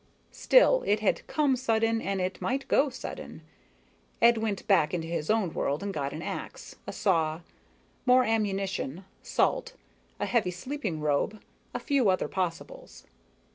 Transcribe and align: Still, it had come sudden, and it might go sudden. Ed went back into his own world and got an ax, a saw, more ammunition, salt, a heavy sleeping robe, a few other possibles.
Still, 0.31 0.83
it 0.87 1.01
had 1.01 1.27
come 1.27 1.55
sudden, 1.55 2.01
and 2.01 2.19
it 2.19 2.41
might 2.41 2.67
go 2.67 2.89
sudden. 2.89 3.43
Ed 4.19 4.39
went 4.39 4.65
back 4.67 4.95
into 4.95 5.05
his 5.07 5.29
own 5.29 5.53
world 5.53 5.83
and 5.83 5.93
got 5.93 6.11
an 6.11 6.23
ax, 6.23 6.75
a 6.87 6.91
saw, 6.91 7.41
more 8.07 8.23
ammunition, 8.23 9.05
salt, 9.21 9.73
a 10.19 10.25
heavy 10.25 10.49
sleeping 10.49 11.01
robe, 11.01 11.39
a 11.75 11.79
few 11.79 12.09
other 12.09 12.27
possibles. 12.27 13.05